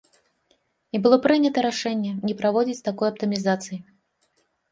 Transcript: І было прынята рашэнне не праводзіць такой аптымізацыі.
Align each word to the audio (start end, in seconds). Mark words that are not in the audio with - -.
І 0.97 1.01
было 1.03 1.17
прынята 1.25 1.59
рашэнне 1.65 2.11
не 2.29 2.35
праводзіць 2.41 2.85
такой 2.89 3.07
аптымізацыі. 3.13 3.77